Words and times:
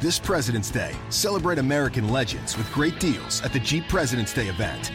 This 0.00 0.18
President's 0.18 0.70
Day, 0.70 0.94
celebrate 1.10 1.58
American 1.58 2.08
legends 2.08 2.56
with 2.56 2.72
great 2.72 2.98
deals 2.98 3.42
at 3.42 3.52
the 3.52 3.60
Jeep 3.60 3.86
President's 3.86 4.32
Day 4.32 4.46
event. 4.46 4.92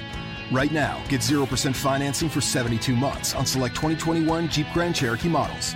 Right 0.52 0.72
now, 0.72 1.00
get 1.10 1.22
0% 1.22 1.76
financing 1.76 2.28
for 2.28 2.42
72 2.42 2.96
months 2.96 3.36
on 3.36 3.46
select 3.46 3.76
2021 3.76 4.50
Jeep 4.50 4.66
Grand 4.74 4.96
Cherokee 4.96 5.30
models. 5.30 5.76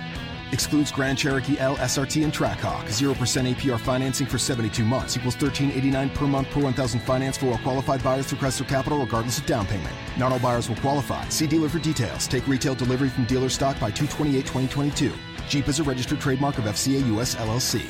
Excludes 0.50 0.90
Grand 0.90 1.16
Cherokee 1.16 1.56
L, 1.60 1.76
SRT, 1.76 2.24
and 2.24 2.32
Trackhawk. 2.32 2.86
0% 2.86 3.54
APR 3.54 3.78
financing 3.78 4.26
for 4.26 4.36
72 4.36 4.84
months 4.84 5.16
equals 5.16 5.36
1389 5.36 6.10
per 6.10 6.26
month 6.26 6.50
per 6.50 6.60
1000 6.60 6.98
finance 6.98 7.36
for 7.36 7.52
all 7.52 7.58
qualified 7.58 8.02
buyers 8.02 8.26
through 8.26 8.38
Chrysler 8.38 8.66
Capital 8.66 8.98
regardless 8.98 9.38
of 9.38 9.46
down 9.46 9.64
payment. 9.64 9.94
Not 10.18 10.32
all 10.32 10.40
buyers 10.40 10.68
will 10.68 10.76
qualify. 10.78 11.28
See 11.28 11.46
dealer 11.46 11.68
for 11.68 11.78
details. 11.78 12.26
Take 12.26 12.48
retail 12.48 12.74
delivery 12.74 13.10
from 13.10 13.26
dealer 13.26 13.48
stock 13.48 13.78
by 13.78 13.92
228 13.92 14.40
2022. 14.40 15.12
Jeep 15.48 15.68
is 15.68 15.78
a 15.78 15.84
registered 15.84 16.18
trademark 16.18 16.58
of 16.58 16.64
FCA 16.64 17.14
US 17.14 17.36
LLC. 17.36 17.86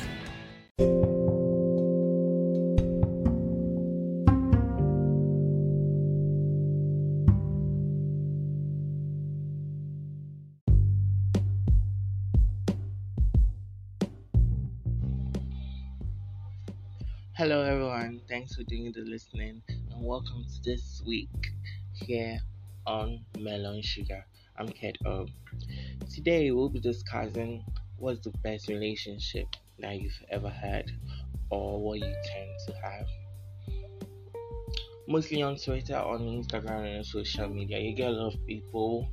Hello, 17.41 17.63
everyone. 17.63 18.21
Thanks 18.29 18.53
for 18.53 18.61
doing 18.65 18.91
the 18.95 19.01
listening, 19.01 19.63
and 19.67 20.05
welcome 20.05 20.45
to 20.45 20.61
this 20.63 21.01
week 21.07 21.27
here 21.91 22.39
on 22.85 23.25
Melon 23.39 23.81
Sugar. 23.81 24.23
I'm 24.59 24.67
Ked 24.67 24.99
O. 25.07 25.25
Today, 26.13 26.51
we'll 26.51 26.69
be 26.69 26.79
discussing 26.79 27.65
what's 27.97 28.19
the 28.19 28.29
best 28.43 28.67
relationship 28.67 29.47
that 29.79 29.99
you've 29.99 30.23
ever 30.29 30.49
had, 30.49 30.91
or 31.49 31.81
what 31.81 31.97
you 31.97 32.13
tend 32.31 32.51
to 32.67 32.73
have. 32.75 33.07
Mostly 35.07 35.41
on 35.41 35.55
Twitter, 35.55 35.97
on 35.97 36.19
Instagram, 36.19 36.95
and 36.95 37.03
social 37.03 37.49
media, 37.49 37.79
you 37.79 37.95
get 37.95 38.09
a 38.09 38.11
lot 38.11 38.35
of 38.35 38.45
people 38.45 39.09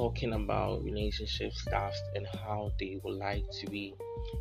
talking 0.00 0.32
about 0.32 0.82
relationship 0.82 1.52
stuff 1.52 1.92
and 2.14 2.26
how 2.42 2.72
they 2.80 2.98
would 3.04 3.18
like 3.18 3.44
to 3.50 3.66
be 3.66 3.94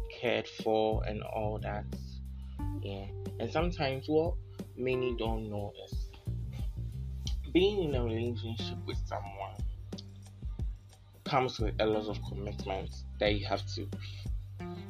cared 0.10 0.48
for 0.48 1.04
and 1.06 1.22
all 1.22 1.60
that. 1.62 1.84
Yeah. 2.82 3.08
And 3.42 3.52
sometimes 3.52 4.06
what 4.08 4.36
many 4.78 5.18
don't 5.18 5.50
know 5.50 5.74
is 5.84 6.08
being 7.52 7.90
in 7.90 7.96
a 7.96 8.02
relationship 8.02 8.78
with 8.88 8.96
someone 9.06 9.58
comes 11.26 11.60
with 11.60 11.76
a 11.82 11.86
lot 11.86 12.08
of 12.08 12.18
commitments 12.30 13.04
that 13.20 13.36
you 13.36 13.46
have 13.46 13.62
to 13.76 13.86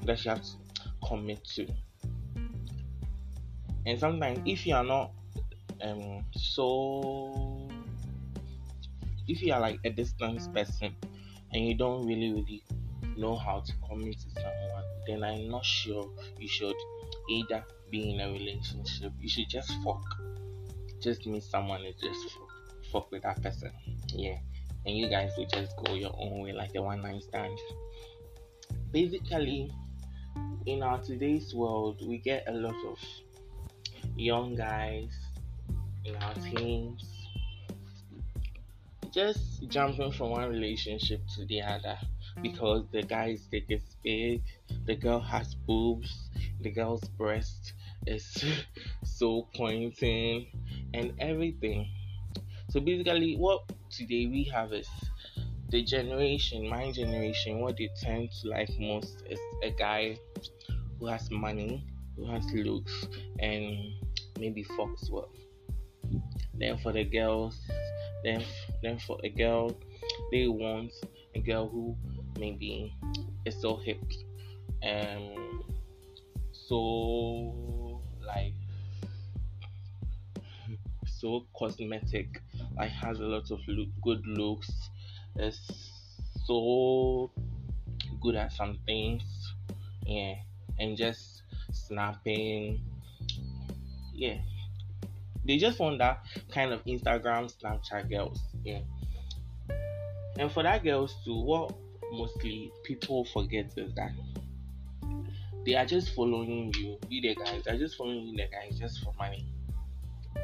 that 0.05 0.23
you 0.23 0.29
have 0.29 0.43
to 0.43 0.51
commit 1.03 1.43
to. 1.45 1.67
And 3.87 3.99
sometimes 3.99 4.39
if 4.45 4.67
you 4.67 4.75
are 4.75 4.83
not 4.83 5.13
um 5.81 6.23
so 6.31 7.58
if 9.29 9.43
you 9.43 9.53
are 9.53 9.59
like 9.59 9.79
a 9.85 9.89
distance 9.91 10.47
mm. 10.47 10.55
person 10.55 10.95
and 11.53 11.65
you 11.65 11.75
don't 11.75 12.05
really 12.05 12.33
really 12.33 12.63
know 13.17 13.35
how 13.35 13.59
to 13.59 13.73
commit 13.87 14.17
to 14.19 14.29
someone, 14.31 14.83
then 15.07 15.23
I'm 15.23 15.49
not 15.49 15.65
sure 15.65 16.09
you 16.37 16.47
should 16.47 16.75
either 17.29 17.63
be 17.91 18.11
in 18.11 18.21
a 18.21 18.31
relationship. 18.31 19.11
You 19.19 19.29
should 19.29 19.49
just 19.49 19.71
fuck. 19.83 20.03
Just 21.01 21.25
meet 21.25 21.43
someone 21.43 21.83
and 21.83 21.95
just 21.99 22.33
fuck, 22.33 22.49
fuck 22.91 23.11
with 23.11 23.23
that 23.23 23.41
person. 23.41 23.71
Yeah. 24.07 24.37
And 24.85 24.97
you 24.97 25.09
guys 25.09 25.31
will 25.37 25.47
just 25.47 25.75
go 25.83 25.93
your 25.93 26.15
own 26.17 26.41
way 26.41 26.53
like 26.53 26.71
a 26.75 26.81
one 26.81 27.01
night 27.01 27.21
stand. 27.23 27.57
Basically, 28.91 29.71
in 30.65 30.81
our 30.81 30.99
today's 31.01 31.53
world, 31.53 32.01
we 32.07 32.17
get 32.17 32.45
a 32.47 32.53
lot 32.53 32.75
of 32.87 32.97
young 34.15 34.55
guys 34.55 35.11
in 36.05 36.15
our 36.15 36.33
mm. 36.33 36.57
teens 36.57 37.18
just 39.11 39.61
mm-hmm. 39.61 39.69
jumping 39.69 40.11
from 40.11 40.31
one 40.31 40.49
relationship 40.49 41.21
to 41.35 41.45
the 41.45 41.61
other 41.61 41.97
mm-hmm. 41.97 42.41
because 42.41 42.85
the 42.91 43.03
guy's 43.03 43.47
dick 43.51 43.65
is 43.69 43.83
big, 44.03 44.41
the 44.85 44.95
girl 44.95 45.19
has 45.19 45.55
boobs, 45.55 46.29
the 46.61 46.71
girl's 46.71 47.03
breast 47.17 47.73
is 48.07 48.43
so 49.03 49.47
pointing, 49.55 50.47
and 50.93 51.13
everything. 51.19 51.87
So 52.69 52.79
basically, 52.79 53.35
what 53.35 53.63
today 53.89 54.27
we 54.27 54.43
have 54.53 54.73
is 54.73 54.87
the 55.69 55.83
generation, 55.83 56.67
my 56.67 56.91
generation, 56.91 57.59
what 57.59 57.77
they 57.77 57.89
tend 57.99 58.29
to 58.41 58.49
like 58.49 58.69
most 58.79 59.23
is 59.29 59.39
a 59.63 59.71
guy 59.71 60.17
who 60.99 61.07
has 61.07 61.29
money, 61.31 61.85
who 62.15 62.29
has 62.31 62.45
looks, 62.53 63.07
and 63.39 63.93
maybe 64.39 64.63
fucks 64.63 65.09
well. 65.09 65.31
Then 66.55 66.77
for 66.79 66.91
the 66.91 67.03
girls, 67.03 67.59
then 68.23 68.43
then 68.81 68.99
for 68.99 69.17
a 69.23 69.29
girl, 69.29 69.75
they 70.31 70.47
want 70.47 70.91
a 71.35 71.39
girl 71.39 71.67
who 71.67 71.95
maybe 72.39 72.93
is 73.45 73.59
so 73.61 73.77
hip. 73.77 74.01
And 74.81 75.37
so 76.51 78.01
like 78.25 78.53
so 81.05 81.45
cosmetic, 81.57 82.41
like 82.77 82.91
has 82.91 83.19
a 83.19 83.25
lot 83.25 83.51
of 83.51 83.59
look, 83.67 83.89
good 84.01 84.25
looks, 84.25 84.71
is 85.37 85.59
so 86.45 87.31
good 88.21 88.35
at 88.35 88.53
some 88.53 88.79
things, 88.85 89.23
yeah, 90.05 90.35
and 90.79 90.95
just 90.95 91.43
snapping, 91.71 92.81
yeah 94.13 94.37
they 95.49 95.57
just 95.57 95.79
want 95.79 95.97
that 95.97 96.23
kind 96.53 96.71
of 96.71 96.85
Instagram, 96.85 97.51
Snapchat 97.51 98.07
girls. 98.07 98.39
Yeah. 98.63 98.81
And 100.37 100.51
for 100.51 100.61
that 100.61 100.83
girls 100.83 101.15
too, 101.25 101.41
what 101.41 101.73
mostly 102.11 102.71
people 102.83 103.25
forget 103.25 103.73
is 103.75 103.91
that 103.95 104.11
they 105.65 105.73
are 105.73 105.87
just 105.87 106.13
following 106.13 106.71
you, 106.77 106.99
be 107.09 107.21
the 107.21 107.33
guys, 107.33 107.63
they're 107.65 107.79
just 107.79 107.97
following 107.97 108.27
you 108.27 108.37
the 108.37 108.47
guys 108.51 108.77
just 108.77 109.03
for 109.03 109.11
money. 109.17 109.51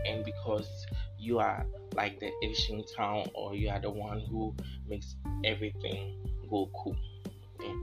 And 0.08 0.26
because 0.26 0.68
you 1.20 1.38
are 1.38 1.68
like 1.94 2.20
the 2.20 2.32
Asian 2.44 2.84
town 2.98 3.28
or 3.36 3.54
you 3.56 3.70
are 3.70 3.80
the 3.80 3.92
one 3.92 4.22
who 4.22 4.56
makes 4.88 5.18
everything 5.44 6.18
go 6.50 6.68
cool. 6.76 6.98
Yeah. 7.62 7.76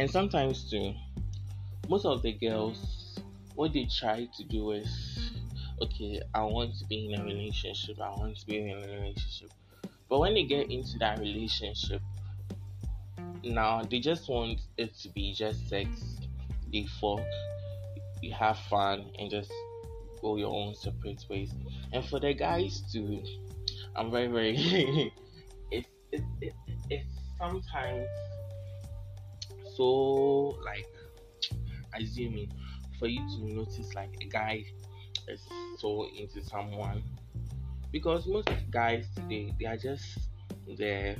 And 0.00 0.10
sometimes 0.10 0.70
too 0.70 0.94
most 1.90 2.06
of 2.06 2.22
the 2.22 2.32
girls 2.32 3.18
what 3.54 3.70
they 3.74 3.84
try 3.84 4.26
to 4.34 4.44
do 4.44 4.70
is 4.70 5.30
okay 5.82 6.18
i 6.34 6.42
want 6.42 6.74
to 6.74 6.86
be 6.86 7.12
in 7.12 7.20
a 7.20 7.22
relationship 7.22 8.00
i 8.00 8.08
want 8.08 8.34
to 8.34 8.46
be 8.46 8.56
in 8.56 8.70
a 8.70 8.76
relationship. 8.76 9.50
But 10.08 10.18
when 10.20 10.34
they 10.34 10.44
get 10.44 10.70
into 10.70 10.98
that 11.00 11.18
relationship 11.18 12.00
now 13.44 13.82
they 13.82 14.00
just 14.00 14.26
want 14.26 14.62
it 14.78 14.96
to 15.00 15.10
be 15.10 15.34
just 15.34 15.68
sex 15.68 15.90
they 16.72 16.86
fuck 16.98 17.20
you 18.22 18.32
have 18.32 18.58
fun 18.70 19.04
and 19.18 19.30
just 19.30 19.52
go 20.22 20.36
your 20.36 20.54
own 20.54 20.74
separate 20.74 21.24
ways. 21.30 21.54
And 21.92 22.04
for 22.06 22.20
the 22.20 22.32
guys 22.32 22.82
too 22.90 23.22
i'm 23.96 24.10
very 24.10 24.28
very 24.28 24.56
it's 25.70 25.88
it, 26.10 26.22
it, 26.40 26.54
it's 26.88 27.06
sometimes 27.38 28.08
so 29.80 30.58
like 30.62 30.86
assuming 31.98 32.52
for 32.98 33.06
you 33.06 33.20
to 33.30 33.54
notice 33.54 33.94
like 33.94 34.14
a 34.20 34.26
guy 34.26 34.62
is 35.26 35.40
so 35.78 36.06
into 36.14 36.44
someone 36.44 37.02
because 37.90 38.26
most 38.26 38.50
guys 38.70 39.06
today 39.14 39.54
they 39.58 39.64
are 39.64 39.78
just 39.78 40.18
there 40.76 41.16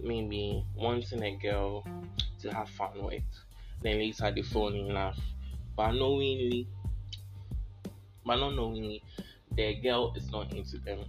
maybe 0.00 0.64
wanting 0.74 1.22
a 1.22 1.36
girl 1.36 1.84
to 2.40 2.50
have 2.50 2.68
fun 2.70 3.02
with 3.02 3.22
then 3.82 3.98
later 3.98 4.32
they 4.34 4.40
fall 4.40 4.72
in 4.72 4.88
love 4.88 5.18
but 5.76 5.92
knowingly 5.92 6.66
but 8.24 8.36
not 8.36 8.54
knowingly 8.54 9.02
the 9.58 9.74
girl 9.82 10.14
is 10.16 10.30
not 10.30 10.52
into 10.54 10.78
them. 10.78 11.00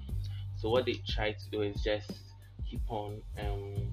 So 0.58 0.70
what 0.70 0.86
they 0.86 1.00
try 1.08 1.34
to 1.34 1.50
do 1.52 1.62
is 1.62 1.82
just 1.84 2.10
keep 2.70 2.82
on 2.90 3.22
um, 3.40 3.89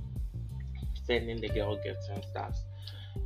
sending 1.07 1.41
the 1.41 1.49
girl 1.49 1.77
gifts 1.83 2.09
and 2.09 2.25
stuff. 2.25 2.57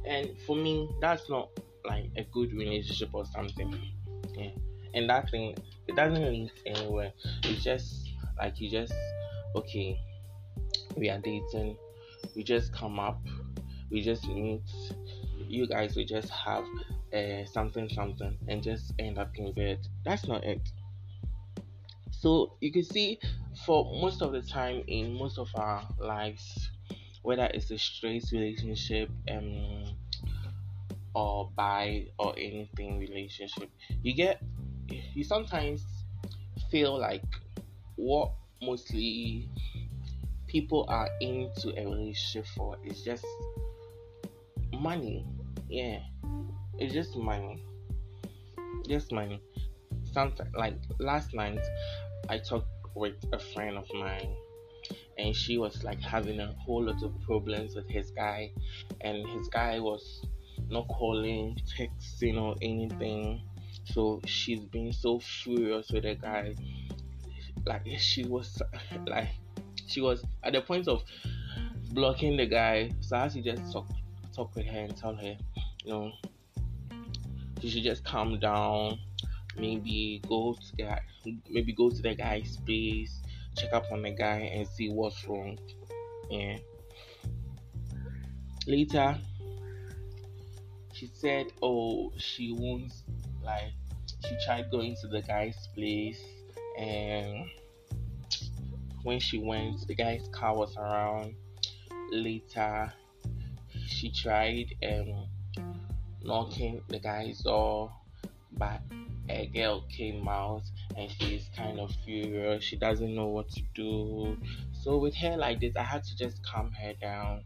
And 0.06 0.30
for 0.46 0.56
me, 0.56 0.88
that's 1.00 1.28
not 1.28 1.50
like 1.84 2.10
a 2.16 2.24
good 2.24 2.52
relationship 2.52 3.10
or 3.12 3.24
something. 3.26 3.74
Yeah. 4.36 4.50
And 4.94 5.08
that 5.08 5.30
thing, 5.30 5.56
it 5.86 5.96
doesn't 5.96 6.22
lead 6.22 6.50
anywhere. 6.66 7.12
It's 7.44 7.62
just 7.62 8.08
like 8.38 8.60
you 8.60 8.70
just 8.70 8.92
okay, 9.54 10.00
we 10.96 11.08
are 11.08 11.18
dating, 11.18 11.76
we 12.36 12.42
just 12.42 12.72
come 12.72 12.98
up, 12.98 13.20
we 13.90 14.00
just 14.00 14.26
meet, 14.28 14.62
you 15.48 15.66
guys 15.66 15.96
will 15.96 16.04
just 16.04 16.30
have 16.30 16.64
uh, 17.12 17.44
something 17.44 17.88
something 17.88 18.36
and 18.48 18.62
just 18.62 18.92
end 18.98 19.18
up 19.18 19.36
in 19.36 19.52
bed. 19.52 19.78
That's 20.04 20.26
not 20.26 20.44
it. 20.44 20.60
So 22.10 22.54
you 22.60 22.70
can 22.72 22.84
see 22.84 23.18
for 23.66 23.84
most 24.00 24.22
of 24.22 24.32
the 24.32 24.42
time 24.42 24.84
in 24.86 25.14
most 25.14 25.38
of 25.38 25.48
our 25.54 25.86
lives, 25.98 26.69
whether 27.22 27.50
it's 27.52 27.70
a 27.70 27.78
straight 27.78 28.24
relationship, 28.32 29.10
um, 29.30 29.84
or 31.14 31.50
bi 31.56 32.06
or 32.18 32.34
anything 32.38 32.98
relationship, 32.98 33.68
you 34.02 34.14
get 34.14 34.42
you 35.14 35.24
sometimes 35.24 35.84
feel 36.70 36.98
like 36.98 37.24
what 37.96 38.32
mostly 38.62 39.48
people 40.46 40.84
are 40.88 41.08
into 41.20 41.70
a 41.76 41.84
relationship 41.84 42.46
for 42.56 42.76
is 42.84 43.02
just 43.02 43.24
money. 44.78 45.26
Yeah, 45.68 46.00
it's 46.78 46.92
just 46.92 47.16
money. 47.16 47.62
Just 48.88 49.12
money. 49.12 49.40
Sometimes, 50.12 50.50
like 50.56 50.74
last 50.98 51.34
night, 51.34 51.60
I 52.28 52.38
talked 52.38 52.66
with 52.94 53.14
a 53.32 53.38
friend 53.38 53.76
of 53.76 53.86
mine, 53.94 54.34
and 55.20 55.36
she 55.36 55.58
was 55.58 55.84
like 55.84 56.00
having 56.00 56.40
a 56.40 56.52
whole 56.58 56.84
lot 56.84 57.02
of 57.02 57.12
problems 57.22 57.74
with 57.74 57.88
his 57.88 58.10
guy, 58.10 58.50
and 59.02 59.26
his 59.28 59.48
guy 59.48 59.78
was 59.78 60.24
not 60.68 60.88
calling, 60.88 61.58
texting, 61.78 62.40
or 62.40 62.56
anything. 62.62 63.42
So 63.84 64.20
she's 64.24 64.60
been 64.60 64.92
so 64.92 65.20
furious 65.20 65.90
with 65.90 66.04
the 66.04 66.14
guy. 66.14 66.54
Like 67.66 67.82
she 67.98 68.24
was 68.24 68.62
like 69.06 69.28
she 69.86 70.00
was 70.00 70.24
at 70.42 70.54
the 70.54 70.62
point 70.62 70.88
of 70.88 71.02
blocking 71.92 72.36
the 72.36 72.46
guy. 72.46 72.90
So 73.00 73.16
I 73.16 73.28
to 73.28 73.42
just 73.42 73.72
talk 73.72 73.88
talk 74.34 74.54
with 74.54 74.66
her 74.66 74.78
and 74.78 74.96
tell 74.96 75.14
her, 75.14 75.36
you 75.84 75.92
know, 75.92 76.12
she 77.60 77.68
should 77.68 77.82
just 77.82 78.04
calm 78.04 78.38
down. 78.38 78.98
Maybe 79.58 80.22
go 80.26 80.54
to 80.54 80.76
the 80.76 80.96
maybe 81.50 81.74
go 81.74 81.90
to 81.90 82.00
the 82.00 82.14
guy's 82.14 82.56
place, 82.58 83.20
check 83.56 83.72
up 83.72 83.90
on 83.92 84.02
the 84.02 84.10
guy 84.10 84.50
and 84.54 84.66
see 84.66 84.90
what's 84.90 85.26
wrong. 85.26 85.58
Yeah. 86.30 86.58
Later, 88.66 89.18
she 90.92 91.10
said, 91.14 91.46
"Oh, 91.62 92.12
she 92.16 92.52
wants 92.52 93.02
like 93.42 93.72
she 94.26 94.36
tried 94.44 94.70
going 94.70 94.96
to 95.00 95.08
the 95.08 95.22
guy's 95.22 95.68
place 95.74 96.22
and 96.78 97.48
when 99.02 99.18
she 99.18 99.38
went 99.38 99.86
the 99.86 99.94
guy's 99.94 100.28
car 100.28 100.56
was 100.56 100.76
around 100.76 101.34
later 102.10 102.92
she 103.86 104.10
tried 104.10 104.66
um 104.86 105.26
knocking 106.22 106.82
the 106.88 106.98
guy's 106.98 107.40
door 107.40 107.92
but 108.52 108.80
a 109.28 109.46
girl 109.46 109.84
came 109.88 110.26
out 110.28 110.62
and 110.96 111.10
she's 111.10 111.48
kind 111.56 111.78
of 111.78 111.92
furious. 112.04 112.64
She 112.64 112.76
doesn't 112.76 113.14
know 113.14 113.26
what 113.26 113.48
to 113.50 113.62
do. 113.74 114.36
So 114.72 114.98
with 114.98 115.14
her 115.16 115.36
like 115.36 115.60
this 115.60 115.76
i 115.76 115.82
had 115.82 116.04
to 116.04 116.16
just 116.16 116.44
calm 116.44 116.72
her 116.72 116.94
down. 117.00 117.44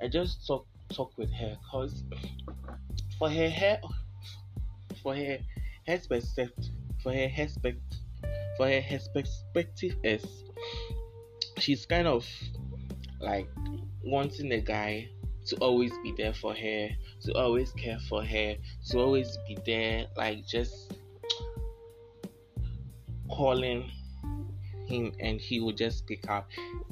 I 0.00 0.08
just 0.08 0.46
talk 0.46 0.66
talk 0.92 1.16
with 1.16 1.32
her 1.32 1.56
because 1.62 2.02
for 3.18 3.30
her 3.30 3.48
hair 3.48 3.80
for 5.02 5.14
her 5.14 5.38
her 5.86 6.00
perspective 6.08 6.70
for 7.02 7.12
her 7.12 7.28
perspective 7.28 7.82
for 8.56 8.66
her, 8.68 8.80
her 8.80 8.98
perspective 9.14 9.96
is 10.02 10.24
she's 11.58 11.86
kind 11.86 12.06
of 12.06 12.26
like 13.20 13.48
wanting 14.04 14.52
a 14.52 14.60
guy 14.60 15.08
to 15.46 15.56
always 15.56 15.92
be 16.02 16.12
there 16.12 16.34
for 16.34 16.54
her, 16.54 16.88
to 17.22 17.32
always 17.34 17.72
care 17.72 17.98
for 18.08 18.24
her, 18.24 18.56
to 18.90 18.98
always 18.98 19.38
be 19.46 19.58
there, 19.66 20.06
like 20.16 20.46
just 20.46 20.92
calling 23.30 23.90
him 24.86 25.12
and 25.20 25.40
he 25.40 25.60
would 25.60 25.76
just 25.76 26.06
pick 26.06 26.28
up 26.28 26.48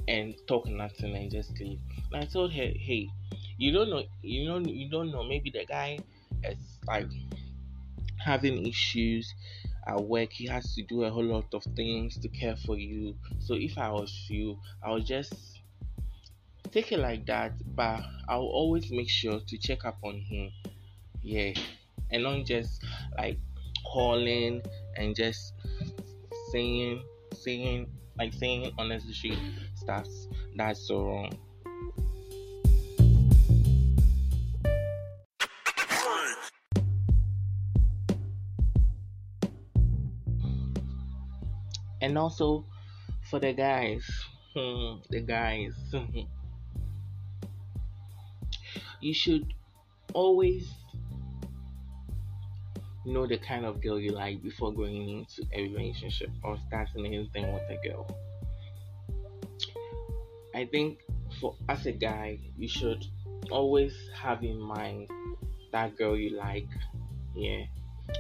and 0.07 0.35
talk 0.47 0.67
nothing 0.67 1.15
and 1.17 1.31
just 1.31 1.59
leave. 1.59 1.81
And 2.13 2.23
I 2.23 2.27
told 2.27 2.53
her, 2.53 2.71
hey, 2.75 3.09
you 3.57 3.73
don't 3.73 3.91
know, 3.91 4.03
you 4.23 4.49
know, 4.49 4.59
you 4.59 4.89
don't 4.89 5.11
know. 5.11 5.25
Maybe 5.25 5.51
the 5.51 5.65
guy 5.67 5.99
is 6.45 6.79
like 6.87 7.09
having 8.19 8.67
issues 8.67 9.35
at 9.89 10.05
work 10.05 10.31
he 10.33 10.47
has 10.47 10.75
to 10.75 10.83
do 10.83 11.05
a 11.05 11.11
whole 11.11 11.25
lot 11.25 11.47
of 11.55 11.65
things 11.75 12.19
to 12.19 12.29
care 12.29 12.57
for 12.57 12.77
you 12.77 13.15
so 13.39 13.55
if 13.55 13.79
i 13.79 13.89
was 13.89 14.27
you 14.29 14.59
i 14.85 14.91
would 14.91 15.07
just 15.07 15.58
take 16.71 16.93
it 16.93 16.99
like 16.99 17.25
that 17.27 17.53
but 17.75 18.01
i'll 18.29 18.41
always 18.43 18.91
make 18.91 19.09
sure 19.09 19.41
to 19.47 19.57
check 19.59 19.85
up 19.85 19.99
on 20.05 20.21
him. 20.21 20.51
Yeah 21.23 21.53
and 22.11 22.23
not 22.23 22.45
just 22.45 22.83
like 23.17 23.39
calling 23.85 24.63
and 24.97 25.15
just 25.15 25.55
saying 26.53 27.03
saying 27.33 27.87
like 28.19 28.33
saying 28.33 28.73
unnecessary 28.79 29.39
stuff 29.75 30.07
that's 30.57 30.87
so 30.89 31.05
wrong. 31.05 31.33
And 42.01 42.17
also 42.17 42.65
for 43.29 43.39
the 43.39 43.53
guys 43.53 44.09
hmm, 44.55 44.97
the 45.11 45.21
guys 45.21 45.75
you 49.01 49.15
should 49.15 49.53
always 50.15 50.69
know 53.05 53.27
the 53.27 53.39
kind 53.39 53.65
of 53.65 53.81
girl 53.83 53.99
you 53.99 54.13
like 54.13 54.43
before 54.43 54.73
going 54.73 55.09
into 55.09 55.43
a 55.53 55.63
relationship. 55.63 56.31
Or 56.43 56.57
starting 56.67 57.07
anything 57.07 57.53
with 57.53 57.63
a 57.71 57.89
girl. 57.89 58.07
I 60.55 60.65
think 60.67 61.01
for 61.41 61.55
as 61.69 61.87
a 61.87 61.93
guy 61.93 62.39
you 62.57 62.69
should 62.69 63.05
always 63.51 63.95
have 64.15 64.43
in 64.43 64.59
mind 64.59 65.09
that 65.73 65.97
girl 65.97 66.17
you 66.17 66.37
like 66.37 66.67
yeah 67.35 67.65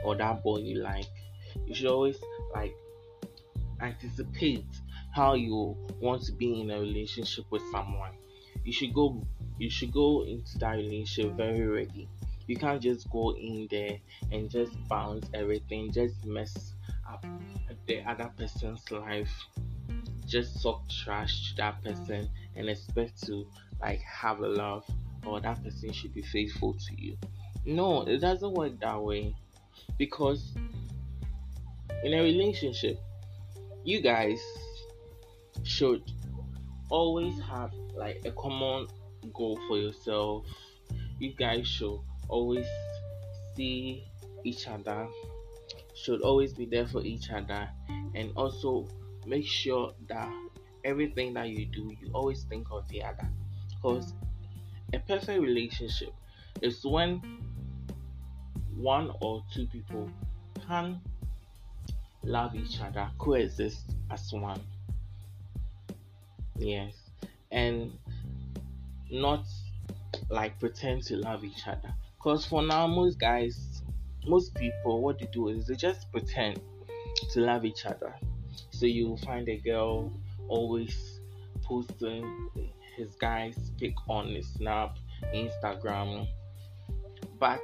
or 0.05 0.17
that 0.17 0.43
boy 0.43 0.59
you 0.59 0.79
like. 0.79 1.07
You 1.67 1.75
should 1.75 1.87
always 1.87 2.19
like 2.55 2.77
anticipate 3.81 4.67
how 5.15 5.35
you 5.35 5.77
want 6.01 6.23
to 6.23 6.33
be 6.33 6.61
in 6.61 6.71
a 6.71 6.79
relationship 6.79 7.45
with 7.51 7.63
someone. 7.73 8.13
You 8.65 8.73
should 8.73 8.93
go 8.95 9.23
you 9.59 9.71
should 9.71 9.93
go 9.93 10.25
into 10.25 10.59
that 10.59 10.77
relationship 10.77 11.35
very 11.37 11.67
ready. 11.67 12.09
You 12.47 12.57
can't 12.57 12.81
just 12.81 13.11
go 13.11 13.35
in 13.37 13.69
there 13.71 13.99
and 14.33 14.51
just 14.51 14.73
bounce 14.89 15.29
everything 15.35 15.93
just 15.93 16.25
mess 16.25 16.75
up 17.11 17.25
the 17.87 18.03
other 18.09 18.31
person's 18.37 18.91
life. 18.91 19.33
Just 20.27 20.63
talk 20.63 20.89
trash 20.89 21.51
to 21.51 21.57
that 21.57 21.83
person 21.83 22.29
and 22.57 22.69
expect 22.69 23.25
to 23.27 23.47
like 23.81 24.01
have 24.01 24.41
a 24.41 24.49
love 24.49 24.85
or 25.27 25.41
that 25.41 25.63
person 25.63 25.93
should 25.93 26.15
be 26.15 26.23
faithful 26.23 26.75
to 26.75 27.01
you. 27.01 27.17
No 27.67 28.03
it 28.03 28.19
doesn't 28.19 28.55
work 28.55 28.79
that 28.81 29.03
way 29.03 29.35
because 29.99 30.55
in 32.05 32.15
a 32.15 32.23
relationship 32.23 32.99
you 33.85 34.01
guys 34.01 34.41
should 35.65 36.03
always 36.91 37.39
have 37.41 37.73
like 37.95 38.23
a 38.25 38.31
common 38.33 38.87
goal 39.33 39.59
for 39.69 39.79
yourself. 39.79 40.47
You 41.19 41.35
guys 41.35 41.67
should 41.67 41.99
always 42.29 42.67
see 43.57 44.05
each 44.45 44.69
other, 44.69 45.09
should 45.95 46.21
always 46.23 46.53
be 46.53 46.65
there 46.65 46.87
for 46.87 47.03
each 47.03 47.31
other, 47.31 47.69
and 48.15 48.33
also 48.37 48.89
make 49.27 49.47
sure 49.47 49.93
that 50.09 50.33
everything 50.85 51.35
that 51.35 51.49
you 51.49 51.67
do, 51.67 51.93
you 52.01 52.11
always 52.13 52.45
think 52.45 52.69
of 52.71 52.89
the 52.89 53.03
other. 53.03 53.29
Because 53.71 54.15
a 54.93 54.99
perfect 55.01 55.41
relationship 55.41 56.13
is 56.63 56.85
when 56.85 57.21
one 58.77 59.13
or 59.21 59.45
two 59.53 59.67
people 59.67 60.11
can 60.67 61.01
love 62.23 62.55
each 62.55 62.81
other, 62.81 63.11
coexist 63.19 63.95
as 64.11 64.33
one. 64.33 64.61
Yes, 66.57 66.95
and 67.51 67.93
not 69.11 69.45
like 70.31 70.59
pretend 70.59 71.03
to 71.05 71.17
love 71.17 71.45
each 71.45 71.67
other. 71.67 71.95
Because 72.17 72.45
for 72.45 72.63
now, 72.63 72.87
most 72.87 73.19
guys, 73.19 73.83
most 74.27 74.55
people, 74.55 75.03
what 75.03 75.19
they 75.19 75.27
do 75.27 75.49
is 75.49 75.67
they 75.67 75.75
just 75.75 76.11
pretend 76.13 76.61
to 77.33 77.41
love 77.41 77.65
each 77.65 77.87
other. 77.87 78.15
So 78.71 78.87
you 78.87 79.17
find 79.19 79.49
a 79.49 79.57
girl 79.57 80.13
always 80.49 81.21
posting 81.63 82.51
his 82.97 83.15
guy's 83.17 83.71
pic 83.79 83.95
on 84.09 84.29
his 84.29 84.49
Snap, 84.49 84.99
Instagram, 85.35 86.27
but 87.39 87.61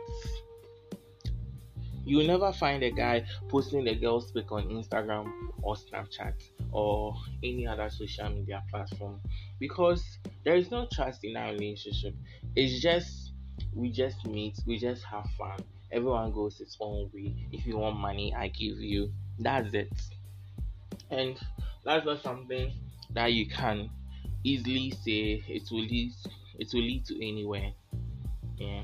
you 2.04 2.22
never 2.26 2.52
find 2.52 2.82
a 2.82 2.90
guy 2.90 3.24
posting 3.48 3.84
the 3.84 3.94
girl's 3.94 4.30
pic 4.30 4.52
on 4.52 4.64
Instagram 4.68 5.32
or 5.62 5.74
Snapchat 5.74 6.34
or 6.74 7.14
any 7.42 7.66
other 7.66 7.88
social 7.88 8.28
media 8.28 8.62
platform 8.68 9.20
because 9.60 10.18
there 10.44 10.56
is 10.56 10.70
no 10.70 10.86
trust 10.92 11.24
in 11.24 11.36
our 11.36 11.52
relationship. 11.52 12.14
It's 12.56 12.82
just 12.82 13.32
we 13.72 13.90
just 13.90 14.26
meet, 14.26 14.58
we 14.66 14.78
just 14.78 15.04
have 15.04 15.26
fun. 15.38 15.60
Everyone 15.92 16.32
goes 16.32 16.60
its 16.60 16.76
own 16.80 17.10
way. 17.14 17.34
If 17.52 17.64
you 17.64 17.78
want 17.78 17.96
money, 17.96 18.34
I 18.34 18.48
give 18.48 18.78
you. 18.78 19.12
That's 19.38 19.72
it. 19.72 19.92
And 21.10 21.38
that's 21.84 22.04
not 22.04 22.22
something 22.22 22.72
that 23.10 23.32
you 23.32 23.46
can 23.46 23.90
easily 24.42 24.90
say 24.90 25.44
it 25.46 25.62
will 25.70 25.80
lead 25.80 26.12
it 26.58 26.68
will 26.72 26.82
lead 26.82 27.04
to 27.06 27.16
anywhere. 27.16 27.72
Yeah. 28.56 28.82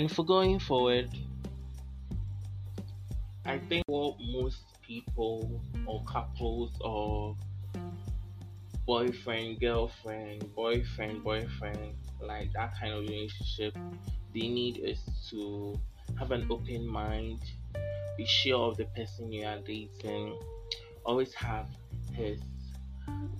And 0.00 0.10
for 0.10 0.24
going 0.24 0.58
forward, 0.58 1.10
I 3.44 3.58
think 3.58 3.84
what 3.86 4.16
most 4.18 4.62
people 4.80 5.60
or 5.84 6.02
couples 6.04 6.72
or 6.80 7.36
boyfriend, 8.86 9.60
girlfriend, 9.60 10.54
boyfriend, 10.54 11.22
boyfriend, 11.22 11.96
like 12.18 12.50
that 12.54 12.72
kind 12.80 12.94
of 12.94 13.00
relationship, 13.02 13.76
they 14.32 14.48
need 14.48 14.78
is 14.78 15.02
to 15.28 15.78
have 16.18 16.30
an 16.30 16.46
open 16.48 16.86
mind, 16.86 17.42
be 18.16 18.24
sure 18.24 18.70
of 18.70 18.78
the 18.78 18.86
person 18.96 19.30
you 19.30 19.44
are 19.44 19.58
dating, 19.58 20.34
always 21.04 21.34
have 21.34 21.68
his 22.14 22.40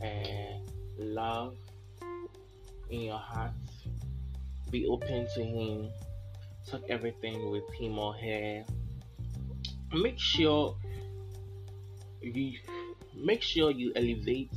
uh, 0.04 0.58
love 0.98 1.56
in 2.90 3.00
your 3.00 3.18
heart, 3.18 3.52
be 4.70 4.84
open 4.86 5.26
to 5.34 5.42
him 5.42 5.90
talk 6.70 6.82
everything 6.88 7.50
with 7.50 7.68
him 7.74 7.98
or 7.98 8.14
her. 8.14 8.64
Make 9.92 10.18
sure 10.18 10.76
you 12.22 12.58
make 13.14 13.42
sure 13.42 13.70
you 13.70 13.92
elevate 13.96 14.52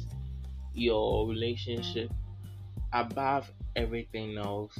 your 0.73 1.27
relationship 1.27 2.11
above 2.91 3.51
everything 3.75 4.37
else, 4.37 4.77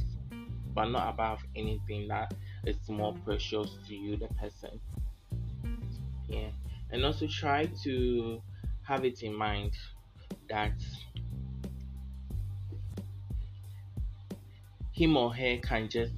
but 0.73 0.85
not 0.85 1.13
above 1.13 1.39
anything 1.55 2.07
that 2.07 2.33
is 2.65 2.77
more 2.87 3.13
precious 3.25 3.69
to 3.87 3.95
you, 3.95 4.15
the 4.15 4.27
person. 4.35 4.79
Yeah, 6.27 6.49
and 6.91 7.03
also 7.03 7.27
try 7.27 7.65
to 7.83 8.41
have 8.83 9.05
it 9.05 9.23
in 9.23 9.33
mind 9.33 9.71
that 10.49 10.73
him 14.91 15.17
or 15.17 15.33
her 15.33 15.57
can 15.57 15.89
just 15.89 16.13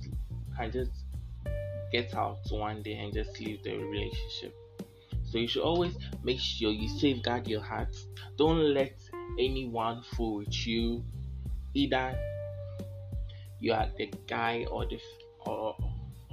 can 0.58 0.72
just 0.72 0.92
get 1.96 2.14
out 2.16 2.40
one 2.50 2.82
day 2.82 2.96
and 2.96 3.14
just 3.14 3.40
leave 3.40 3.64
the 3.64 3.78
relationship. 3.78 4.54
So 5.24 5.38
you 5.38 5.48
should 5.48 5.64
always 5.64 5.96
make 6.24 6.40
sure 6.40 6.72
you 6.72 6.90
safeguard 6.90 7.48
your 7.48 7.62
heart. 7.62 7.96
Don't 8.38 8.74
let 8.74 9.00
anyone 9.40 10.04
fool 10.04 10.38
with 10.40 10.68
you. 10.68 11.04
Either 11.74 12.18
you 13.60 13.72
are 13.74 13.88
the 13.98 14.12
guy 14.28 14.66
or 14.70 14.86
the 14.86 15.00
or 15.46 15.76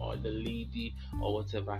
or 0.00 0.16
the 0.16 0.30
lady 0.30 0.94
or 1.20 1.34
whatever. 1.34 1.78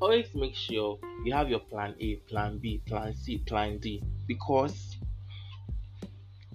Always 0.00 0.32
make 0.34 0.54
sure 0.54 0.98
you 1.24 1.32
have 1.32 1.48
your 1.48 1.58
plan 1.58 1.94
A, 2.00 2.16
plan 2.30 2.58
B, 2.58 2.80
plan 2.86 3.14
C, 3.14 3.38
plan 3.38 3.78
D 3.78 4.00
because 4.28 4.96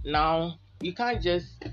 now 0.06 0.60
you 0.82 0.94
can't 0.94 1.22
just 1.22 1.66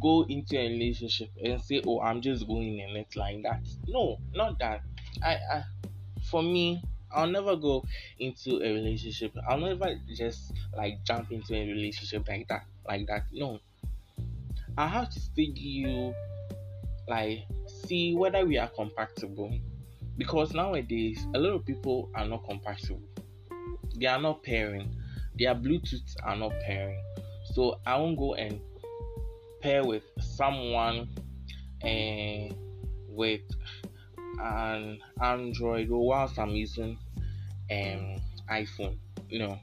go 0.00 0.24
into 0.28 0.58
a 0.58 0.68
relationship 0.68 1.30
and 1.42 1.60
say, 1.60 1.82
"Oh, 1.86 2.00
I'm 2.00 2.20
just 2.20 2.46
going 2.46 2.78
in 2.78 2.96
it 2.96 3.16
like 3.16 3.42
that." 3.42 3.62
No, 3.86 4.18
not 4.34 4.58
that. 4.58 4.82
I, 5.22 5.34
I 5.34 5.64
for 6.30 6.42
me, 6.42 6.82
I'll 7.12 7.26
never 7.26 7.56
go 7.56 7.84
into 8.18 8.56
a 8.62 8.72
relationship. 8.72 9.32
I'll 9.48 9.58
never 9.58 9.94
just 10.14 10.52
like 10.76 11.04
jump 11.04 11.30
into 11.30 11.54
a 11.54 11.66
relationship 11.66 12.28
like 12.28 12.48
that, 12.48 12.64
like 12.86 13.06
that. 13.06 13.24
No, 13.32 13.60
I 14.76 14.88
have 14.88 15.10
to 15.10 15.20
study 15.20 15.52
you, 15.54 16.14
like 17.08 17.44
see 17.66 18.14
whether 18.14 18.44
we 18.44 18.58
are 18.58 18.68
compatible. 18.68 19.52
Because 20.18 20.54
nowadays, 20.54 21.26
a 21.34 21.38
lot 21.38 21.52
of 21.52 21.66
people 21.66 22.10
are 22.14 22.26
not 22.26 22.44
compatible. 22.46 23.02
They 23.98 24.06
are 24.06 24.20
not 24.20 24.42
pairing. 24.42 24.94
Their 25.38 25.54
Bluetooths 25.54 26.16
are 26.22 26.36
not 26.36 26.52
pairing. 26.66 27.02
So 27.52 27.80
I 27.86 27.96
won't 27.98 28.18
go 28.18 28.34
and 28.34 28.60
pair 29.66 29.82
with 29.82 30.04
someone 30.20 31.08
uh, 31.82 32.54
with 33.08 33.42
an 34.40 35.00
Android 35.20 35.90
or 35.90 36.06
whilst 36.06 36.38
I'm 36.38 36.50
using 36.50 36.96
um 37.72 38.16
iPhone. 38.48 38.96
You 39.28 39.40
know, 39.40 39.58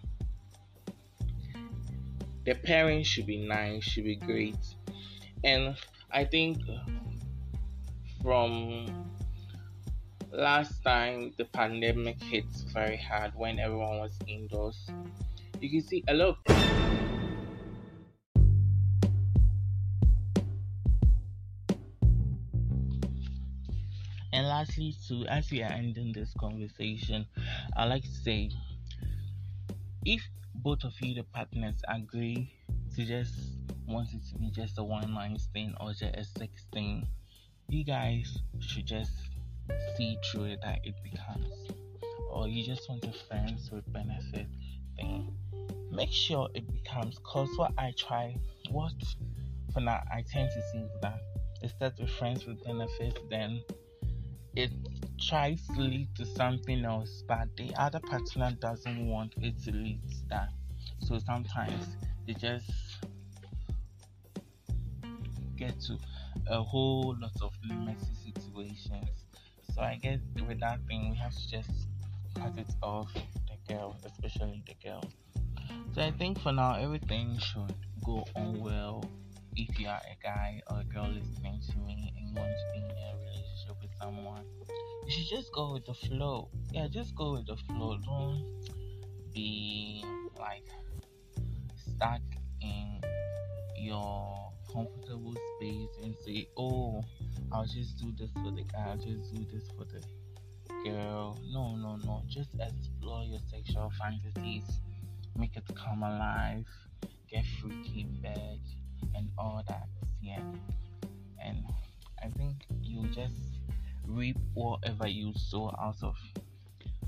the 2.43 2.53
pairing 2.53 3.03
should 3.03 3.27
be 3.27 3.47
nice, 3.47 3.85
should 3.85 4.03
be 4.03 4.17
great, 4.17 4.57
and 5.41 5.77
I 6.11 6.25
think 6.25 6.57
from 8.21 9.07
last 10.33 10.83
time 10.83 11.33
the 11.37 11.45
pandemic 11.45 12.21
hit 12.21 12.43
very 12.73 12.97
hard 12.97 13.31
when 13.35 13.57
everyone 13.57 13.99
was 13.99 14.19
indoors, 14.27 14.85
you 15.61 15.69
can 15.69 15.81
see 15.81 16.03
a 16.09 16.13
lot. 16.13 16.37
Of- 16.45 16.82
lastly, 24.63 25.27
as 25.29 25.51
we 25.51 25.61
are 25.61 25.71
ending 25.71 26.13
this 26.13 26.33
conversation, 26.39 27.25
I 27.75 27.85
like 27.85 28.03
to 28.03 28.09
say 28.09 28.49
if 30.05 30.21
both 30.55 30.83
of 30.83 30.93
you, 31.01 31.15
the 31.15 31.23
partners, 31.23 31.75
agree 31.89 32.53
to 32.95 33.05
just 33.05 33.33
want 33.85 34.09
it 34.13 34.21
to 34.29 34.39
be 34.39 34.49
just 34.51 34.77
a 34.77 34.83
one 34.83 35.13
night 35.13 35.41
thing 35.53 35.73
or 35.81 35.89
just 35.89 36.15
a 36.15 36.23
sex 36.23 36.65
thing, 36.71 37.05
you 37.67 37.83
guys 37.83 38.37
should 38.59 38.85
just 38.85 39.11
see 39.97 40.17
through 40.25 40.45
it 40.45 40.59
that 40.61 40.79
it 40.83 40.95
becomes. 41.03 41.71
Or 42.29 42.47
you 42.47 42.65
just 42.65 42.87
want 42.89 43.03
a 43.05 43.11
friends 43.27 43.69
with 43.71 43.91
benefit 43.91 44.47
thing. 44.95 45.35
Make 45.91 46.11
sure 46.11 46.47
it 46.53 46.71
becomes 46.71 47.19
cause 47.23 47.49
what 47.57 47.73
I 47.77 47.93
try 47.97 48.35
what 48.71 48.93
for 49.73 49.81
now 49.81 50.01
I 50.11 50.23
tend 50.31 50.49
to 50.51 50.61
see 50.71 50.85
that 51.01 51.19
instead 51.61 51.99
of 51.99 52.09
friends 52.11 52.45
with 52.45 52.63
benefits 52.63 53.19
then 53.29 53.61
it 54.55 54.71
tries 55.19 55.65
to 55.67 55.81
lead 55.81 56.09
to 56.15 56.25
something 56.25 56.85
else, 56.85 57.23
but 57.27 57.47
the 57.57 57.73
other 57.75 57.99
partner 57.99 58.51
doesn't 58.59 59.07
want 59.07 59.33
it 59.41 59.57
to 59.63 59.71
lead 59.71 59.99
to 60.09 60.29
that. 60.29 60.49
So 60.99 61.19
sometimes 61.19 61.97
they 62.27 62.33
just 62.33 62.69
get 65.55 65.79
to 65.81 65.97
a 66.47 66.61
whole 66.61 67.15
lot 67.19 67.31
of 67.41 67.53
messy 67.85 68.13
situations. 68.33 69.25
So 69.73 69.81
I 69.81 69.95
guess 69.95 70.19
with 70.47 70.59
that 70.59 70.79
thing, 70.87 71.09
we 71.11 71.17
have 71.17 71.33
to 71.33 71.49
just 71.49 71.69
cut 72.35 72.53
it 72.57 72.71
off 72.81 73.11
the 73.13 73.73
girl, 73.73 73.97
especially 74.05 74.63
the 74.67 74.75
girl. 74.87 75.03
So 75.95 76.01
I 76.01 76.11
think 76.11 76.39
for 76.39 76.51
now, 76.51 76.75
everything 76.75 77.37
should 77.39 77.73
go 78.05 78.25
on 78.35 78.59
well. 78.59 79.03
If 79.55 79.79
you 79.79 79.87
are 79.87 80.01
a 80.01 80.17
guy 80.21 80.61
or 80.69 80.81
a 80.81 80.83
girl 80.83 81.09
listening 81.09 81.61
to 81.69 81.77
me 81.79 82.13
and 82.17 82.35
want 82.35 82.49
to 82.49 82.73
be 82.73 82.79
in 82.79 82.85
a 82.85 83.15
relationship 83.17 83.52
someone, 84.03 84.43
you 85.05 85.11
should 85.11 85.27
just 85.27 85.51
go 85.53 85.73
with 85.73 85.85
the 85.85 85.93
flow. 85.93 86.49
Yeah, 86.71 86.87
just 86.87 87.15
go 87.15 87.33
with 87.33 87.47
the 87.47 87.55
flow. 87.55 87.97
Don't 88.03 88.43
be 89.33 90.03
like 90.37 90.67
stuck 91.75 92.21
in 92.61 93.01
your 93.77 94.51
comfortable 94.71 95.35
space 95.55 95.89
and 96.03 96.15
say, 96.25 96.47
Oh, 96.57 97.03
I'll 97.51 97.65
just 97.65 97.97
do 97.97 98.11
this 98.17 98.31
for 98.33 98.51
the 98.51 98.63
guy, 98.63 98.89
I'll 98.89 98.97
just 98.97 99.33
do 99.33 99.45
this 99.51 99.69
for 99.77 99.85
the 99.85 100.01
girl. 100.89 101.39
No, 101.51 101.75
no, 101.75 101.97
no. 102.03 102.23
Just 102.27 102.49
explore 102.59 103.23
your 103.23 103.39
sexual 103.49 103.91
fantasies, 103.97 104.81
make 105.37 105.55
it 105.55 105.63
come 105.75 106.03
alive, 106.03 106.65
get 107.29 107.45
freaky 107.61 108.01
in 108.01 108.21
bed, 108.21 108.59
and 109.15 109.29
all 109.37 109.63
that. 109.67 109.87
Yeah, 110.21 110.41
and 111.41 111.63
I 112.21 112.27
think 112.29 112.65
you 112.81 113.07
just 113.09 113.52
reap 114.07 114.37
whatever 114.53 115.07
you 115.07 115.33
sow 115.35 115.73
out 115.79 115.97
of 116.01 116.15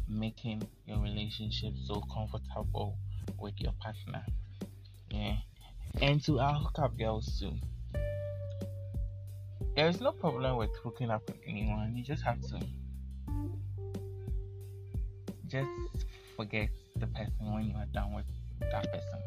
making 0.07 0.67
your 0.85 0.99
relationship 0.99 1.73
so 1.85 2.01
comfortable 2.13 2.97
with 3.39 3.53
your 3.59 3.73
partner. 3.73 4.23
Yeah, 5.09 5.37
and 6.01 6.23
to 6.25 6.39
our 6.39 6.55
hookup 6.55 6.97
girls 6.97 7.39
too. 7.39 7.53
There 9.75 9.89
is 9.89 9.99
no 9.99 10.11
problem 10.13 10.55
with 10.55 10.69
hooking 10.83 11.09
up 11.09 11.27
with 11.27 11.37
anyone. 11.45 11.95
You 11.97 12.03
just 12.03 12.23
have 12.23 12.39
to 12.41 12.59
just 15.47 15.69
forget 16.37 16.69
the 16.95 17.07
person 17.07 17.53
when 17.53 17.65
you 17.65 17.75
are 17.75 17.85
done 17.93 18.13
with 18.13 18.25
that 18.59 18.91
person. 18.91 19.19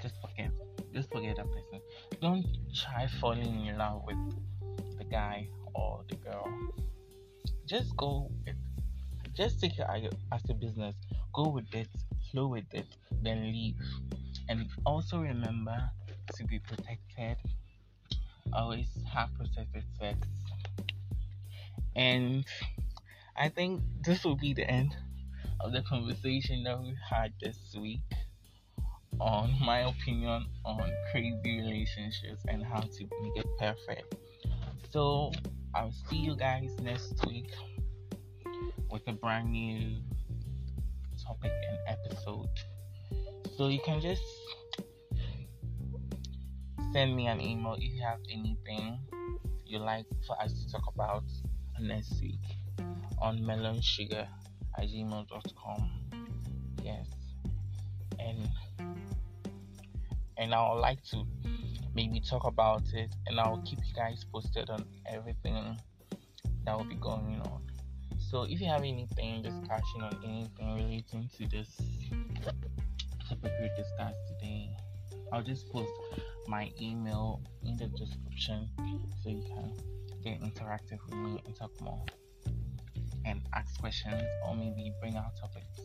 Just 0.00 0.14
forget. 0.20 0.50
Just 0.94 1.10
forget 1.10 1.36
that 1.36 1.46
person. 1.46 1.80
Don't 2.20 2.46
try 2.74 3.06
falling 3.20 3.66
in 3.66 3.76
love 3.76 4.02
with 4.06 4.16
the 4.98 5.04
guy 5.04 5.48
or 5.74 6.00
the 6.08 6.16
girl. 6.16 6.48
Just 7.72 7.96
go 7.96 8.30
with 8.44 8.54
just 9.34 9.58
take 9.58 9.78
it 9.78 10.14
as 10.30 10.42
a 10.50 10.52
business. 10.52 10.94
Go 11.32 11.48
with 11.48 11.74
it, 11.74 11.88
flow 12.30 12.48
with 12.48 12.66
it, 12.74 12.84
then 13.22 13.44
leave. 13.44 13.76
And 14.50 14.68
also 14.84 15.20
remember 15.20 15.78
to 16.36 16.44
be 16.44 16.58
protected. 16.58 17.38
Always 18.52 18.88
have 19.10 19.30
protected 19.38 19.84
sex. 19.98 20.18
And 21.96 22.44
I 23.38 23.48
think 23.48 23.80
this 24.04 24.22
will 24.22 24.36
be 24.36 24.52
the 24.52 24.70
end 24.70 24.94
of 25.60 25.72
the 25.72 25.80
conversation 25.80 26.64
that 26.64 26.78
we 26.78 26.94
had 27.08 27.32
this 27.40 27.74
week 27.80 28.00
on 29.18 29.56
my 29.64 29.88
opinion 29.88 30.44
on 30.66 30.92
crazy 31.10 31.62
relationships 31.62 32.44
and 32.48 32.62
how 32.62 32.80
to 32.80 33.08
make 33.22 33.36
it 33.36 33.46
perfect. 33.58 34.14
So 34.90 35.32
I'll 35.74 35.92
see 36.10 36.16
you 36.16 36.36
guys 36.36 36.70
next 36.82 37.24
week 37.26 37.50
with 38.90 39.02
a 39.06 39.12
brand 39.12 39.50
new 39.50 40.02
topic 41.24 41.52
and 41.68 41.78
episode. 41.88 42.48
So 43.56 43.68
you 43.68 43.80
can 43.84 44.00
just 44.00 44.22
send 46.92 47.16
me 47.16 47.26
an 47.26 47.40
email 47.40 47.74
if 47.78 47.90
you 47.92 48.02
have 48.02 48.18
anything 48.30 48.98
you 49.64 49.78
like 49.78 50.04
for 50.26 50.40
us 50.40 50.52
to 50.52 50.72
talk 50.72 50.82
about 50.94 51.24
next 51.80 52.20
week 52.20 52.40
on 53.18 53.38
melonsugar 53.38 54.28
at 54.78 54.88
gmail.com. 54.88 55.90
Yes. 56.82 57.06
And 58.18 58.48
and 60.36 60.54
I 60.54 60.70
would 60.70 60.80
like 60.80 61.02
to 61.10 61.24
maybe 61.94 62.20
talk 62.20 62.44
about 62.44 62.82
it 62.94 63.14
and 63.26 63.38
I'll 63.38 63.62
keep 63.64 63.78
you 63.84 63.94
guys 63.94 64.24
posted 64.32 64.70
on 64.70 64.84
everything 65.06 65.76
that 66.64 66.76
will 66.76 66.84
be 66.84 66.94
going 66.96 67.40
on. 67.46 67.62
So 68.18 68.44
if 68.44 68.60
you 68.60 68.66
have 68.68 68.80
anything, 68.80 69.42
discussion 69.42 70.02
on 70.02 70.18
anything 70.24 70.74
relating 70.74 71.28
to 71.36 71.48
this 71.48 71.68
topic 73.28 73.52
we 73.60 73.68
discussed 73.76 74.18
today, 74.28 74.70
I'll 75.32 75.42
just 75.42 75.70
post 75.70 75.90
my 76.46 76.70
email 76.80 77.42
in 77.64 77.76
the 77.76 77.86
description 77.88 78.68
so 79.22 79.28
you 79.28 79.42
can 79.42 79.72
get 80.24 80.40
interactive 80.40 80.98
with 81.06 81.14
me 81.14 81.42
and 81.44 81.56
talk 81.56 81.78
more 81.80 82.04
and 83.24 83.42
ask 83.54 83.78
questions 83.78 84.22
or 84.46 84.56
maybe 84.56 84.92
bring 85.00 85.16
out 85.16 85.36
topics 85.38 85.80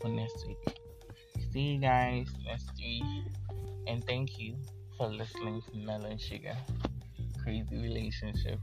for 0.00 0.08
next 0.08 0.46
week. 0.46 0.78
See 1.52 1.60
you 1.60 1.80
guys 1.80 2.28
next 2.44 2.70
week 2.78 3.04
and 3.86 4.04
thank 4.04 4.38
you 4.38 4.56
for 4.98 5.08
listening 5.08 5.62
to 5.62 5.78
Melon 5.78 6.18
Sugar 6.18 6.56
Crazy 7.42 7.76
Relationships. 7.76 8.60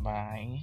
Bye. 0.00 0.60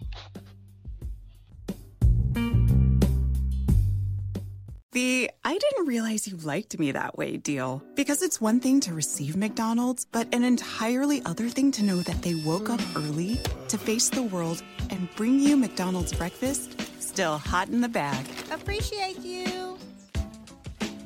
The 4.91 5.31
I 5.45 5.57
didn't 5.57 5.85
realize 5.87 6.27
you 6.27 6.35
liked 6.37 6.77
me 6.77 6.91
that 6.91 7.17
way 7.17 7.37
deal. 7.37 7.81
Because 7.95 8.21
it's 8.21 8.41
one 8.41 8.59
thing 8.59 8.81
to 8.81 8.93
receive 8.93 9.37
McDonald's, 9.37 10.05
but 10.05 10.27
an 10.33 10.43
entirely 10.43 11.21
other 11.25 11.47
thing 11.47 11.71
to 11.73 11.83
know 11.83 12.01
that 12.01 12.21
they 12.21 12.35
woke 12.35 12.69
up 12.69 12.81
early 12.95 13.39
to 13.69 13.77
face 13.77 14.09
the 14.09 14.23
world 14.23 14.61
and 14.89 15.09
bring 15.15 15.39
you 15.39 15.55
McDonald's 15.55 16.13
breakfast 16.13 16.75
still 17.01 17.37
hot 17.37 17.69
in 17.69 17.81
the 17.81 17.89
bag. 17.89 18.25
Appreciate 18.51 19.19
you. 19.19 19.58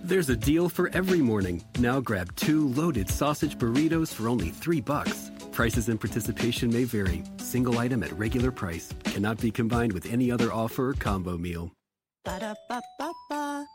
There's 0.05 0.27
a 0.27 0.35
deal 0.35 0.67
for 0.67 0.89
every 0.93 1.21
morning. 1.21 1.63
Now 1.79 2.01
grab 2.01 2.35
two 2.35 2.67
loaded 2.73 3.09
sausage 3.09 3.57
burritos 3.57 4.13
for 4.13 4.27
only 4.27 4.49
three 4.49 4.81
bucks. 4.81 5.31
Prices 5.53 5.87
and 5.87 5.97
participation 5.97 6.69
may 6.73 6.83
vary. 6.83 7.23
Single 7.37 7.79
item 7.79 8.03
at 8.03 8.11
regular 8.19 8.51
price 8.51 8.93
cannot 9.05 9.39
be 9.39 9.49
combined 9.49 9.93
with 9.93 10.11
any 10.11 10.29
other 10.29 10.51
offer 10.51 10.89
or 10.89 10.93
combo 10.93 11.37
meal. 11.37 11.71
Ba-da-ba-ba-ba. 12.25 13.65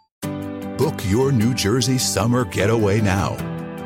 Book 0.77 1.01
your 1.07 1.33
New 1.33 1.55
Jersey 1.55 1.97
summer 1.97 2.45
getaway 2.45 3.01
now. 3.01 3.35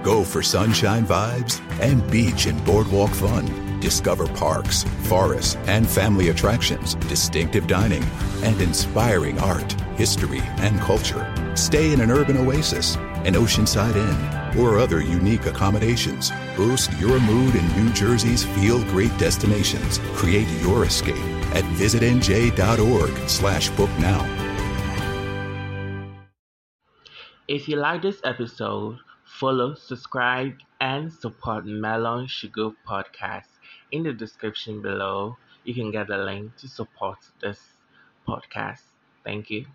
Go 0.02 0.24
for 0.24 0.42
sunshine 0.42 1.06
vibes 1.06 1.60
and 1.80 2.10
beach 2.10 2.46
and 2.46 2.64
boardwalk 2.64 3.10
fun. 3.10 3.78
Discover 3.78 4.26
parks, 4.34 4.82
forests, 5.04 5.54
and 5.66 5.88
family 5.88 6.30
attractions, 6.30 6.96
distinctive 7.06 7.68
dining, 7.68 8.02
and 8.42 8.60
inspiring 8.60 9.38
art, 9.38 9.72
history, 9.94 10.40
and 10.58 10.80
culture. 10.80 11.31
Stay 11.54 11.92
in 11.92 12.00
an 12.00 12.10
urban 12.10 12.36
oasis, 12.36 12.96
an 13.24 13.34
oceanside 13.34 13.96
inn, 13.96 14.58
or 14.60 14.78
other 14.78 15.00
unique 15.00 15.46
accommodations. 15.46 16.32
Boost 16.56 16.92
your 16.98 17.20
mood 17.20 17.54
in 17.54 17.66
New 17.76 17.92
Jersey's 17.92 18.44
feel 18.44 18.82
great 18.84 19.16
destinations. 19.18 19.98
Create 20.14 20.48
your 20.62 20.84
escape 20.84 21.16
at 21.54 21.64
visitnj.org 21.76 23.28
slash 23.28 23.68
book 23.70 23.90
now. 23.98 24.42
If 27.48 27.68
you 27.68 27.76
like 27.76 28.02
this 28.02 28.20
episode, 28.24 28.98
follow, 29.24 29.74
subscribe, 29.74 30.54
and 30.80 31.12
support 31.12 31.66
Melon 31.66 32.26
Sugar 32.26 32.70
Podcast. 32.88 33.48
In 33.90 34.04
the 34.04 34.12
description 34.12 34.80
below, 34.80 35.36
you 35.64 35.74
can 35.74 35.90
get 35.90 36.08
a 36.08 36.16
link 36.16 36.56
to 36.56 36.68
support 36.68 37.18
this 37.40 37.60
podcast. 38.26 38.82
Thank 39.24 39.50
you. 39.50 39.66